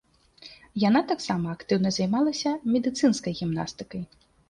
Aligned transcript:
Яна 0.83 1.01
таксама 1.11 1.53
актыўна 1.57 1.89
займалася 1.99 2.57
медыцынскай 2.75 3.41
гімнасткай. 3.45 4.01